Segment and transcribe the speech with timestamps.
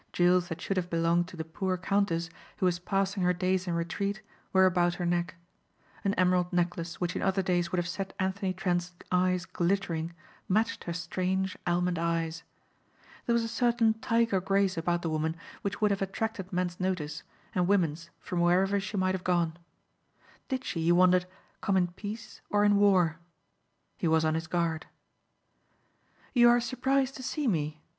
[0.13, 3.75] Jewels that should have belonged to the poor countess who was passing her days in
[3.75, 5.35] retreat were about her neck.
[6.03, 10.13] An emerald necklace which in other days would have set Anthony Trent's eyes glittering
[10.49, 12.41] matched her strange almond eyes.
[13.27, 17.21] There was a certain tiger grace about the woman which would have attracted men's notice
[17.53, 19.55] and women's from wherever she might have gone.
[20.47, 21.27] Did she, he wondered,
[21.61, 23.17] come in peace or in war?
[23.99, 24.87] He was on his guard.
[26.33, 27.83] "You are surprised to see me?"